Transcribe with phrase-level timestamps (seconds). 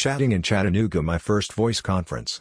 [0.00, 2.40] Chatting in Chattanooga my first voice conference.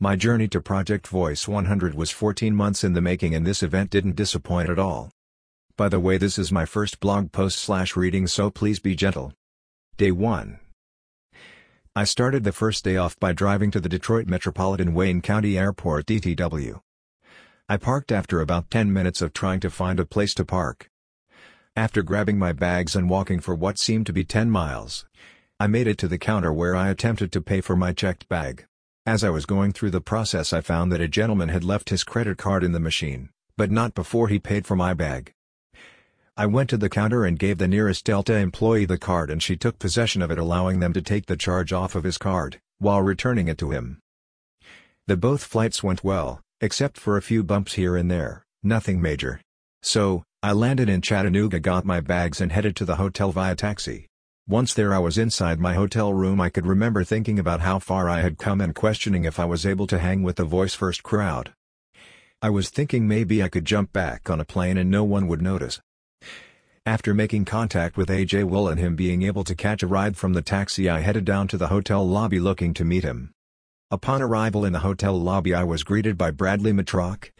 [0.00, 3.90] My journey to Project Voice 100 was 14 months in the making and this event
[3.90, 5.10] didn't disappoint at all.
[5.76, 9.34] By the way this is my first blog post slash reading so please be gentle.
[9.98, 10.58] Day 1
[11.94, 16.06] I started the first day off by driving to the Detroit Metropolitan Wayne County Airport
[16.06, 16.80] DTW.
[17.68, 20.88] I parked after about 10 minutes of trying to find a place to park.
[21.74, 25.06] After grabbing my bags and walking for what seemed to be 10 miles,
[25.58, 28.66] I made it to the counter where I attempted to pay for my checked bag.
[29.06, 32.04] As I was going through the process I found that a gentleman had left his
[32.04, 35.32] credit card in the machine, but not before he paid for my bag.
[36.36, 39.56] I went to the counter and gave the nearest Delta employee the card and she
[39.56, 43.00] took possession of it allowing them to take the charge off of his card, while
[43.00, 43.98] returning it to him.
[45.06, 49.40] The both flights went well, except for a few bumps here and there, nothing major.
[49.82, 54.08] So, I landed in Chattanooga got my bags and headed to the hotel via taxi.
[54.48, 58.08] Once there I was inside my hotel room I could remember thinking about how far
[58.08, 61.04] I had come and questioning if I was able to hang with the voice first
[61.04, 61.52] crowd.
[62.42, 65.40] I was thinking maybe I could jump back on a plane and no one would
[65.40, 65.80] notice.
[66.84, 70.32] After making contact with AJ Will and him being able to catch a ride from
[70.32, 73.30] the taxi I headed down to the hotel lobby looking to meet him.
[73.92, 77.30] Upon arrival in the hotel lobby I was greeted by Bradley Metrock,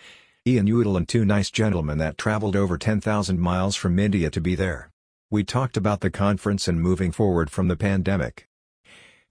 [0.44, 4.56] Ian Udall and two nice gentlemen that traveled over 10,000 miles from India to be
[4.56, 4.90] there.
[5.30, 8.48] We talked about the conference and moving forward from the pandemic.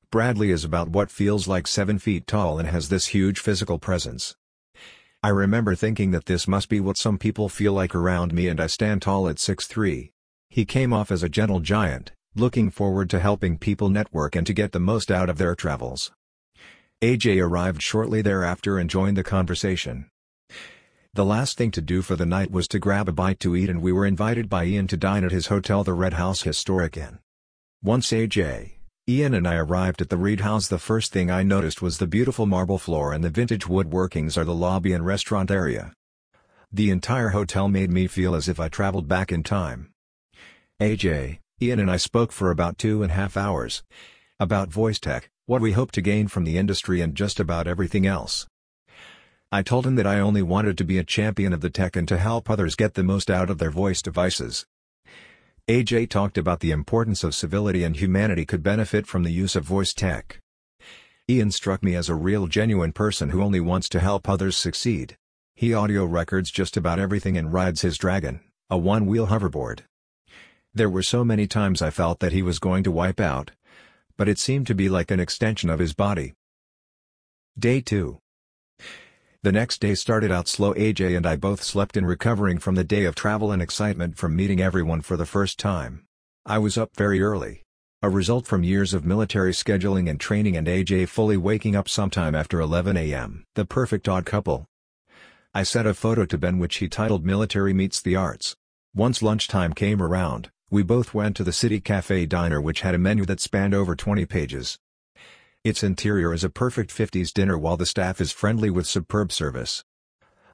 [0.09, 4.37] Bradley is about what feels like 7 feet tall and has this huge physical presence.
[5.21, 8.61] I remember thinking that this must be what some people feel like around me and
[8.61, 10.11] I stand tall at 6'3".
[10.49, 14.53] He came off as a gentle giant, looking forward to helping people network and to
[14.53, 16.13] get the most out of their travels.
[17.01, 20.05] AJ arrived shortly thereafter and joined the conversation.
[21.13, 23.69] The last thing to do for the night was to grab a bite to eat
[23.69, 26.95] and we were invited by Ian to dine at his hotel the Read House Historic
[26.95, 27.19] Inn.
[27.83, 28.75] Once AJ,
[29.09, 32.07] Ian and I arrived at the Read House the first thing I noticed was the
[32.07, 35.91] beautiful marble floor and the vintage woodworkings are the lobby and restaurant area.
[36.71, 39.91] The entire hotel made me feel as if I traveled back in time.
[40.79, 43.83] AJ, Ian and I spoke for about two and a half hours.
[44.39, 48.07] About voice tech, what we hope to gain from the industry and just about everything
[48.07, 48.47] else.
[49.53, 52.07] I told him that I only wanted to be a champion of the tech and
[52.07, 54.65] to help others get the most out of their voice devices.
[55.67, 59.65] AJ talked about the importance of civility and humanity could benefit from the use of
[59.65, 60.39] voice tech.
[61.29, 65.17] Ian struck me as a real genuine person who only wants to help others succeed.
[65.55, 68.39] He audio records just about everything and rides his Dragon,
[68.69, 69.81] a one-wheel hoverboard.
[70.73, 73.51] There were so many times I felt that he was going to wipe out.
[74.15, 76.33] But it seemed to be like an extension of his body.
[77.59, 78.20] Day 2
[79.43, 82.83] the next day started out slow AJ and I both slept in recovering from the
[82.83, 86.05] day of travel and excitement from meeting everyone for the first time.
[86.45, 87.63] I was up very early.
[88.03, 92.35] A result from years of military scheduling and training and AJ fully waking up sometime
[92.35, 93.43] after 11 a.m.
[93.55, 94.67] The perfect odd couple.
[95.55, 98.55] I sent a photo to Ben which he titled Military Meets the Arts.
[98.93, 102.99] Once lunchtime came around, we both went to the City Cafe Diner which had a
[102.99, 104.77] menu that spanned over 20 pages.
[105.63, 109.83] Its interior is a perfect 50s dinner while the staff is friendly with superb service.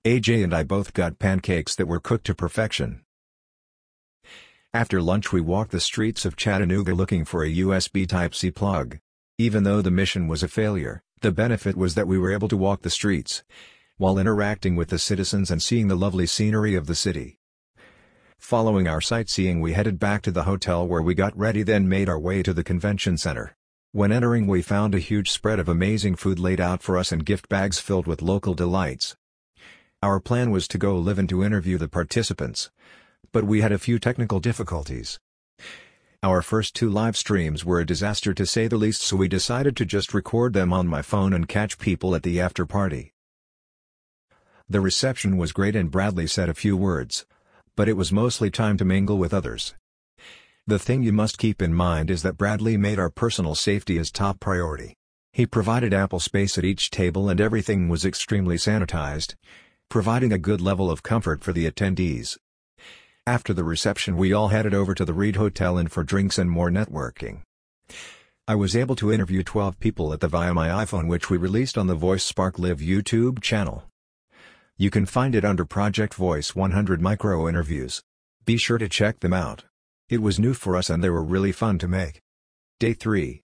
[0.03, 3.03] AJ and I both got pancakes that were cooked to perfection.
[4.73, 8.99] After lunch we walked the streets of Chattanooga looking for a USB Type-C plug.
[9.37, 12.57] Even though the mission was a failure, the benefit was that we were able to
[12.57, 13.45] walk the streets,
[13.95, 17.37] while interacting with the citizens and seeing the lovely scenery of the city.
[18.39, 22.09] Following our sightseeing we headed back to the hotel where we got ready then made
[22.09, 23.55] our way to the convention center.
[23.93, 27.25] When entering we found a huge spread of amazing food laid out for us and
[27.25, 29.15] gift bags filled with local delights.
[30.03, 32.69] Our plan was to go live and to interview the participants.
[33.31, 35.19] But we had a few technical difficulties.
[36.21, 39.77] Our first two live streams were a disaster to say the least so we decided
[39.77, 43.13] to just record them on my phone and catch people at the after party.
[44.67, 47.25] The reception was great and Bradley said a few words.
[47.77, 49.75] But it was mostly time to mingle with others.
[50.69, 54.11] The thing you must keep in mind is that Bradley made our personal safety his
[54.11, 54.95] top priority.
[55.31, 59.35] He provided ample space at each table and everything was extremely sanitized,
[59.87, 62.37] providing a good level of comfort for the attendees.
[63.25, 66.51] After the reception we all headed over to the Read Hotel Inn for drinks and
[66.51, 67.43] more networking.
[68.45, 71.77] I was able to interview 12 people at the via my iPhone which we released
[71.77, 73.85] on the Voice Spark Live YouTube channel.
[74.75, 78.01] You can find it under Project Voice 100 Micro Interviews.
[78.43, 79.63] Be sure to check them out.
[80.09, 82.21] It was new for us and they were really fun to make.
[82.79, 83.41] Day 3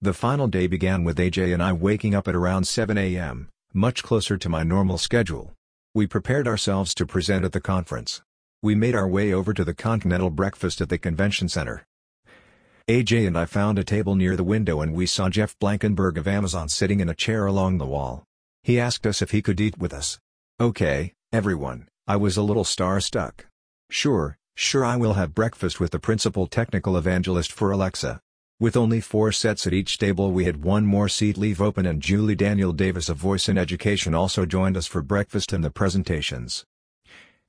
[0.00, 4.02] The final day began with AJ and I waking up at around 7 a.m., much
[4.02, 5.52] closer to my normal schedule.
[5.94, 8.22] We prepared ourselves to present at the conference.
[8.62, 11.84] We made our way over to the Continental Breakfast at the Convention Center.
[12.88, 16.26] AJ and I found a table near the window and we saw Jeff Blankenburg of
[16.26, 18.24] Amazon sitting in a chair along the wall.
[18.62, 20.18] He asked us if he could eat with us.
[20.58, 23.46] Okay, everyone, I was a little star-stuck.
[23.90, 28.20] Sure, sure I will have breakfast with the principal technical evangelist for Alexa.
[28.60, 32.02] With only four sets at each table we had one more seat leave open and
[32.02, 36.66] Julie Daniel Davis of Voice in Education also joined us for breakfast and the presentations.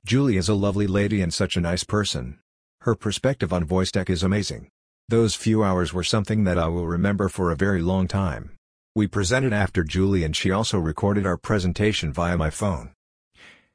[0.06, 2.38] Julie is a lovely lady and such a nice person.
[2.80, 4.68] Her perspective on voice tech is amazing.
[5.10, 8.56] Those few hours were something that I will remember for a very long time.
[8.94, 12.94] We presented after Julie and she also recorded our presentation via my phone.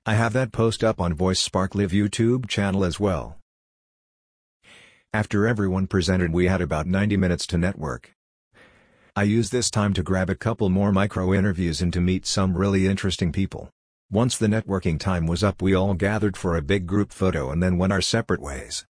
[0.10, 3.36] I have that post up on Voice Spark Live YouTube channel as well.
[5.12, 8.14] After everyone presented we had about 90 minutes to network.
[9.18, 12.56] I used this time to grab a couple more micro interviews and to meet some
[12.56, 13.70] really interesting people.
[14.10, 17.62] Once the networking time was up we all gathered for a big group photo and
[17.62, 18.86] then went our separate ways.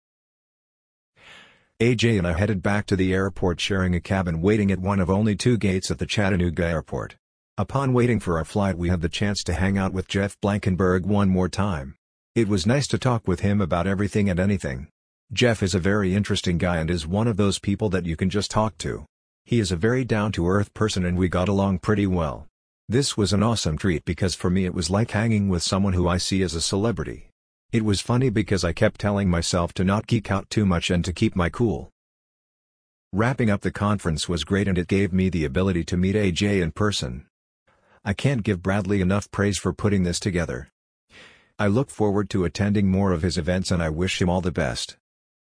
[1.80, 5.10] AJ and I headed back to the airport sharing a cabin waiting at one of
[5.10, 7.16] only two gates at the Chattanooga airport.
[7.58, 11.06] Upon waiting for our flight we had the chance to hang out with Jeff Blankenburg
[11.06, 11.96] one more time.
[12.36, 14.90] It was nice to talk with him about everything and anything.
[15.32, 18.30] Jeff is a very interesting guy and is one of those people that you can
[18.30, 19.06] just talk to.
[19.46, 22.46] He is a very down-to-earth person and we got along pretty well.
[22.90, 26.10] This was an awesome treat because for me it was like hanging with someone who
[26.10, 27.30] I see as a celebrity.
[27.72, 31.06] It was funny because I kept telling myself to not geek out too much and
[31.06, 31.90] to keep my cool.
[33.14, 36.62] Wrapping up the conference was great and it gave me the ability to meet AJ
[36.62, 37.28] in person.
[38.08, 40.70] I can't give Bradley enough praise for putting this together.
[41.58, 44.52] I look forward to attending more of his events and I wish him all the
[44.52, 44.96] best.